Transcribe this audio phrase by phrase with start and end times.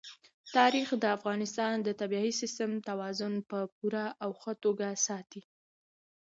[0.57, 5.41] تاریخ د افغانستان د طبعي سیسټم توازن په پوره او ښه توګه ساتي.